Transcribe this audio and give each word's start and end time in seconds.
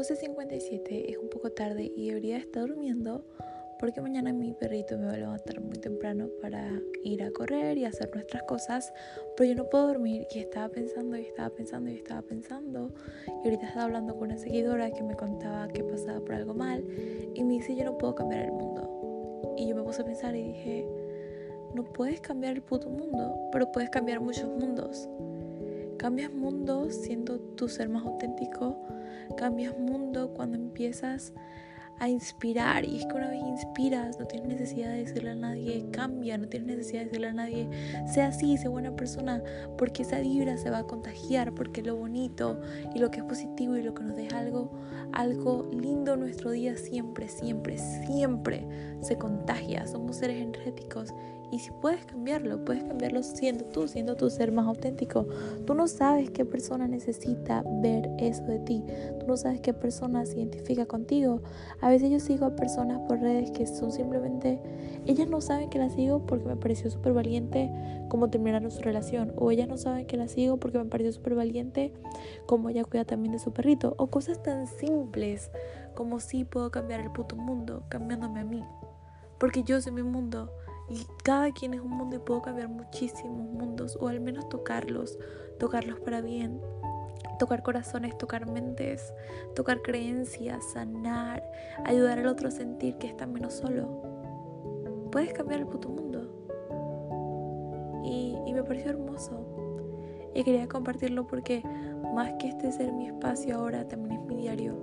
12.57, 0.00 1.10
es 1.10 1.18
un 1.18 1.28
poco 1.28 1.50
tarde 1.50 1.92
y 1.94 2.08
debería 2.08 2.38
estar 2.38 2.66
durmiendo 2.66 3.22
porque 3.78 4.00
mañana 4.00 4.32
mi 4.32 4.54
perrito 4.54 4.96
me 4.96 5.04
va 5.04 5.12
a 5.12 5.18
levantar 5.18 5.60
muy 5.60 5.76
temprano 5.76 6.28
para 6.40 6.70
ir 7.04 7.22
a 7.22 7.30
correr 7.30 7.76
y 7.76 7.84
hacer 7.84 8.10
nuestras 8.14 8.42
cosas, 8.44 8.94
pero 9.36 9.50
yo 9.50 9.56
no 9.56 9.68
puedo 9.68 9.88
dormir 9.88 10.26
y 10.34 10.38
estaba 10.38 10.70
pensando 10.70 11.18
y 11.18 11.26
estaba 11.26 11.50
pensando 11.50 11.90
y 11.90 11.96
estaba 11.96 12.22
pensando 12.22 12.94
y 13.26 13.44
ahorita 13.44 13.66
estaba 13.66 13.84
hablando 13.84 14.14
con 14.14 14.28
una 14.28 14.38
seguidora 14.38 14.90
que 14.90 15.02
me 15.02 15.16
contaba 15.16 15.68
que 15.68 15.84
pasaba 15.84 16.20
por 16.20 16.34
algo 16.34 16.54
mal 16.54 16.82
y 17.34 17.44
me 17.44 17.54
dice 17.54 17.76
yo 17.76 17.84
no 17.84 17.98
puedo 17.98 18.14
cambiar 18.14 18.44
el 18.44 18.52
mundo 18.52 19.54
y 19.58 19.68
yo 19.68 19.76
me 19.76 19.82
puse 19.82 20.00
a 20.00 20.06
pensar 20.06 20.34
y 20.34 20.44
dije 20.44 20.88
no 21.74 21.84
puedes 21.84 22.22
cambiar 22.22 22.54
el 22.54 22.62
puto 22.62 22.88
mundo, 22.88 23.50
pero 23.52 23.70
puedes 23.70 23.90
cambiar 23.90 24.20
muchos 24.20 24.48
mundos. 24.48 25.08
Cambias 26.00 26.32
mundo 26.32 26.88
siendo 26.88 27.38
tu 27.38 27.68
ser 27.68 27.90
más 27.90 28.06
auténtico, 28.06 28.74
cambias 29.36 29.78
mundo 29.78 30.32
cuando 30.32 30.56
empiezas 30.56 31.34
a 31.98 32.08
inspirar. 32.08 32.86
Y 32.86 32.96
es 32.96 33.04
que 33.04 33.12
una 33.12 33.28
vez 33.28 33.42
inspiras, 33.42 34.18
no 34.18 34.24
tienes 34.24 34.48
necesidad 34.48 34.92
de 34.92 35.04
decirle 35.04 35.32
a 35.32 35.34
nadie, 35.34 35.84
cambia, 35.92 36.38
no 36.38 36.48
tienes 36.48 36.74
necesidad 36.74 37.00
de 37.00 37.04
decirle 37.04 37.26
a 37.26 37.32
nadie, 37.34 37.68
sea 38.10 38.28
así, 38.28 38.56
sea 38.56 38.70
buena 38.70 38.96
persona, 38.96 39.42
porque 39.76 40.00
esa 40.00 40.20
vibra 40.20 40.56
se 40.56 40.70
va 40.70 40.78
a 40.78 40.84
contagiar, 40.84 41.54
porque 41.54 41.82
lo 41.82 41.96
bonito 41.96 42.58
y 42.94 42.98
lo 42.98 43.10
que 43.10 43.18
es 43.18 43.24
positivo 43.24 43.76
y 43.76 43.82
lo 43.82 43.92
que 43.92 44.02
nos 44.02 44.16
deja 44.16 44.38
algo, 44.38 44.70
algo 45.12 45.68
lindo 45.70 46.14
en 46.14 46.20
nuestro 46.20 46.50
día 46.50 46.78
siempre, 46.78 47.28
siempre, 47.28 47.76
siempre 47.76 48.66
se 49.02 49.18
contagia. 49.18 49.86
Somos 49.86 50.16
seres 50.16 50.40
energéticos 50.40 51.12
y 51.50 51.58
si 51.58 51.70
puedes 51.70 52.04
cambiarlo, 52.04 52.64
puedes 52.64 52.84
cambiarlo 52.84 53.22
siendo 53.22 53.64
tú, 53.64 53.88
siendo 53.88 54.16
tu 54.16 54.30
ser 54.30 54.52
más 54.52 54.66
auténtico. 54.66 55.26
Tú 55.66 55.74
no 55.74 55.88
sabes 55.88 56.30
qué 56.30 56.44
persona 56.44 56.86
necesita 56.86 57.64
ver 57.82 58.08
eso 58.18 58.44
de 58.44 58.60
ti. 58.60 58.84
Tú 59.18 59.26
no 59.26 59.36
sabes 59.36 59.60
qué 59.60 59.74
persona 59.74 60.24
se 60.26 60.38
identifica 60.38 60.86
contigo. 60.86 61.42
A 61.80 61.88
veces 61.88 62.10
yo 62.10 62.20
sigo 62.20 62.46
a 62.46 62.56
personas 62.56 63.00
por 63.08 63.20
redes 63.20 63.50
que 63.50 63.66
son 63.66 63.90
simplemente, 63.90 64.60
ellas 65.06 65.28
no 65.28 65.40
saben 65.40 65.70
que 65.70 65.78
la 65.78 65.90
sigo 65.90 66.26
porque 66.26 66.46
me 66.46 66.56
pareció 66.56 66.90
súper 66.90 67.12
valiente 67.12 67.70
cómo 68.08 68.30
terminaron 68.30 68.70
su 68.70 68.80
relación. 68.82 69.32
O 69.36 69.50
ellas 69.50 69.68
no 69.68 69.76
saben 69.76 70.06
que 70.06 70.16
la 70.16 70.28
sigo 70.28 70.58
porque 70.58 70.78
me 70.78 70.84
pareció 70.84 71.12
súper 71.12 71.34
valiente 71.34 71.92
cómo 72.46 72.68
ella 72.68 72.84
cuida 72.84 73.04
también 73.04 73.32
de 73.32 73.38
su 73.38 73.52
perrito. 73.52 73.94
O 73.98 74.08
cosas 74.08 74.42
tan 74.42 74.66
simples 74.66 75.50
como 75.94 76.20
si 76.20 76.44
puedo 76.44 76.70
cambiar 76.70 77.00
el 77.00 77.10
puto 77.10 77.36
mundo 77.36 77.82
cambiándome 77.88 78.40
a 78.40 78.44
mí. 78.44 78.64
Porque 79.38 79.62
yo 79.62 79.80
soy 79.80 79.92
mi 79.92 80.02
mundo 80.02 80.50
y 80.90 81.06
cada 81.22 81.52
quien 81.52 81.72
es 81.74 81.80
un 81.80 81.90
mundo 81.90 82.16
y 82.16 82.18
puedo 82.18 82.42
cambiar 82.42 82.68
muchísimos 82.68 83.48
mundos 83.48 83.96
o 84.00 84.08
al 84.08 84.20
menos 84.20 84.48
tocarlos, 84.48 85.18
tocarlos 85.58 86.00
para 86.00 86.20
bien. 86.20 86.60
Tocar 87.38 87.62
corazones, 87.62 88.18
tocar 88.18 88.50
mentes, 88.50 89.14
tocar 89.54 89.80
creencias, 89.80 90.72
sanar, 90.72 91.42
ayudar 91.84 92.18
al 92.18 92.26
otro 92.26 92.48
a 92.48 92.50
sentir 92.50 92.98
que 92.98 93.06
está 93.06 93.26
menos 93.26 93.54
solo. 93.54 95.08
Puedes 95.10 95.32
cambiar 95.32 95.60
el 95.60 95.66
puto 95.66 95.88
mundo. 95.88 96.28
Y, 98.04 98.36
y 98.46 98.52
me 98.52 98.62
pareció 98.62 98.90
hermoso. 98.90 99.46
Y 100.34 100.42
quería 100.42 100.68
compartirlo 100.68 101.26
porque 101.26 101.62
más 102.14 102.32
que 102.38 102.48
este 102.48 102.72
ser 102.72 102.92
mi 102.92 103.06
espacio 103.06 103.56
ahora, 103.56 103.86
también 103.88 104.20
es 104.20 104.26
mi 104.26 104.36
diario. 104.36 104.76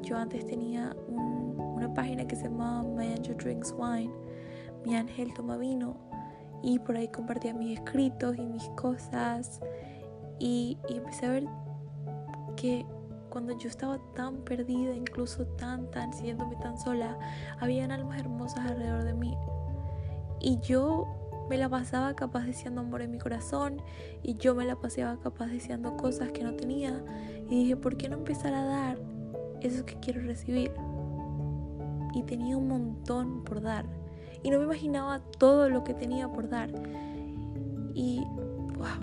Yo 0.00 0.16
antes 0.16 0.46
tenía 0.46 0.96
una 1.08 1.92
página 1.92 2.26
que 2.26 2.36
se 2.36 2.44
llamaba 2.44 2.82
My 2.82 3.12
Angel 3.12 3.36
Drinks 3.36 3.74
Wine 3.78 4.12
mi 4.84 4.96
ángel 4.96 5.32
toma 5.34 5.56
vino 5.56 5.96
y 6.62 6.78
por 6.78 6.96
ahí 6.96 7.08
compartía 7.08 7.54
mis 7.54 7.78
escritos 7.78 8.36
y 8.36 8.42
mis 8.42 8.68
cosas 8.70 9.60
y, 10.38 10.78
empecé 10.88 11.26
a 11.26 11.30
ver 11.30 11.44
que 12.56 12.84
cuando 13.30 13.56
yo 13.56 13.68
estaba 13.68 13.98
tan 14.14 14.38
perdida, 14.38 14.94
incluso 14.94 15.46
tan, 15.46 15.90
tan, 15.90 16.12
sintiéndome 16.12 16.56
tan 16.56 16.78
sola, 16.78 17.16
habían 17.60 17.92
almas 17.92 18.18
hermosas 18.18 18.70
alrededor 18.70 19.04
de 19.04 19.14
mí. 19.14 19.36
Y 20.40 20.58
yo 20.58 21.06
me 21.48 21.56
la 21.56 21.68
pasaba 21.68 22.14
capaz 22.14 22.44
deseando 22.44 22.80
amor 22.80 23.02
en 23.02 23.12
mi 23.12 23.18
corazón 23.18 23.80
y 24.22 24.34
yo 24.34 24.54
me 24.54 24.64
la 24.64 24.76
pasaba 24.76 25.18
capaz 25.20 25.46
deseando 25.46 25.96
cosas 25.96 26.32
que 26.32 26.42
no 26.42 26.54
tenía. 26.54 27.02
Y 27.48 27.62
dije, 27.62 27.76
¿por 27.76 27.96
qué 27.96 28.08
no 28.08 28.16
empezar 28.16 28.52
a 28.52 28.64
dar 28.64 28.98
eso 29.60 29.86
que 29.86 29.94
quiero 30.00 30.22
recibir? 30.22 30.72
Y 32.14 32.24
tenía 32.24 32.56
un 32.56 32.68
montón 32.68 33.44
por 33.44 33.62
dar 33.62 33.86
y 34.42 34.50
no 34.50 34.58
me 34.58 34.64
imaginaba 34.64 35.20
todo 35.38 35.68
lo 35.68 35.84
que 35.84 35.94
tenía 35.94 36.28
por 36.28 36.48
dar. 36.48 36.70
Y, 37.94 38.20
wow, 38.76 38.98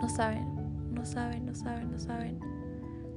no 0.00 0.08
saben, 0.08 0.44
no 0.92 1.04
saben, 1.04 1.46
no 1.46 1.54
saben, 1.54 1.90
no 1.90 1.98
saben 1.98 2.38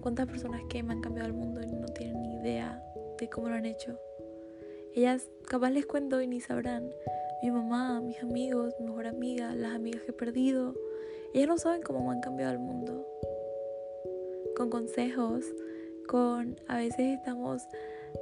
cuántas 0.01 0.27
personas 0.27 0.61
que 0.69 0.81
me 0.83 0.93
han 0.93 1.01
cambiado 1.01 1.27
el 1.27 1.33
mundo 1.33 1.61
y 1.61 1.71
no 1.71 1.87
tienen 1.87 2.21
ni 2.21 2.35
idea 2.35 2.81
de 3.19 3.29
cómo 3.29 3.49
lo 3.49 3.55
han 3.55 3.65
hecho. 3.65 3.99
Ellas 4.93 5.29
capaz 5.47 5.69
les 5.69 5.85
cuento 5.85 6.21
y 6.21 6.27
ni 6.27 6.39
sabrán. 6.39 6.89
Mi 7.43 7.51
mamá, 7.51 8.01
mis 8.01 8.21
amigos, 8.23 8.73
mi 8.79 8.87
mejor 8.87 9.07
amiga, 9.07 9.53
las 9.53 9.75
amigas 9.75 10.01
que 10.01 10.11
he 10.11 10.13
perdido. 10.13 10.73
Ellas 11.33 11.47
no 11.49 11.57
saben 11.57 11.81
cómo 11.83 12.03
me 12.03 12.15
han 12.15 12.21
cambiado 12.21 12.53
el 12.53 12.59
mundo. 12.59 13.05
Con 14.55 14.69
consejos, 14.69 15.45
con 16.07 16.55
a 16.67 16.77
veces 16.77 17.17
estamos 17.17 17.61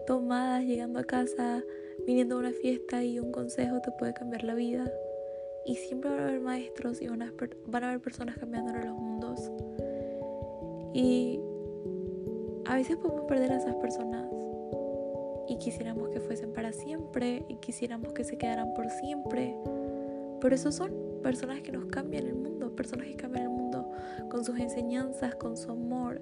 tomadas 0.05 0.63
llegando 0.63 0.99
a 0.99 1.03
casa 1.03 1.63
viniendo 2.05 2.35
a 2.35 2.39
una 2.39 2.51
fiesta 2.51 3.03
y 3.03 3.19
un 3.19 3.31
consejo 3.31 3.81
te 3.81 3.91
puede 3.91 4.13
cambiar 4.13 4.43
la 4.43 4.53
vida. 4.53 4.91
Y 5.65 5.75
siempre 5.75 6.11
van 6.11 6.19
a 6.19 6.27
haber 6.27 6.41
maestros 6.41 7.01
y 7.01 7.07
van 7.07 7.21
a, 7.23 7.33
van 7.67 7.83
a 7.83 7.89
haber 7.89 8.01
personas 8.01 8.37
cambiando 8.37 8.73
los 8.73 8.95
mundos. 8.95 9.51
Y 10.93 11.39
a 12.65 12.75
veces 12.75 12.97
podemos 12.97 13.25
perder 13.25 13.51
a 13.51 13.57
esas 13.57 13.75
personas 13.75 14.29
y 15.47 15.57
quisiéramos 15.57 16.09
que 16.09 16.19
fuesen 16.19 16.53
para 16.53 16.71
siempre 16.71 17.45
y 17.47 17.55
quisiéramos 17.57 18.13
que 18.13 18.23
se 18.23 18.37
quedaran 18.37 18.73
por 18.73 18.89
siempre. 18.89 19.55
Pero 20.41 20.55
esos 20.55 20.75
son 20.75 20.91
personas 21.21 21.61
que 21.61 21.71
nos 21.71 21.85
cambian 21.85 22.27
el 22.27 22.35
mundo, 22.35 22.75
personas 22.75 23.07
que 23.07 23.15
cambian 23.15 23.45
el 23.45 23.49
mundo 23.49 23.91
con 24.29 24.43
sus 24.43 24.59
enseñanzas, 24.59 25.35
con 25.35 25.57
su 25.57 25.71
amor, 25.71 26.21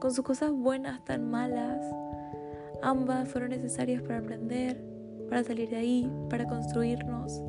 con 0.00 0.12
sus 0.12 0.24
cosas 0.24 0.52
buenas, 0.52 1.04
tan 1.04 1.28
malas. 1.28 1.84
Ambas 2.82 3.28
fueron 3.28 3.50
necesarias 3.50 4.02
para 4.02 4.18
aprender, 4.18 4.82
para 5.28 5.44
salir 5.44 5.68
de 5.68 5.76
ahí, 5.76 6.10
para 6.28 6.46
construirnos. 6.46 7.40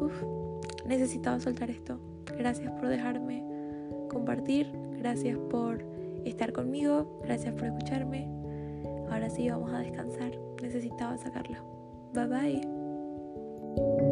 Uf, 0.00 0.22
necesitaba 0.86 1.40
soltar 1.40 1.70
esto. 1.70 1.98
Gracias 2.36 2.70
por 2.72 2.88
dejarme 2.88 3.44
compartir, 4.08 4.70
gracias 4.98 5.38
por 5.50 5.84
estar 6.24 6.52
conmigo, 6.52 7.20
gracias 7.22 7.54
por 7.54 7.64
escucharme. 7.66 8.28
Ahora 9.10 9.30
sí, 9.30 9.48
vamos 9.48 9.72
a 9.72 9.78
descansar. 9.78 10.32
Necesitaba 10.62 11.16
sacarlo. 11.16 11.58
Bye 12.12 12.26
bye. 12.26 14.07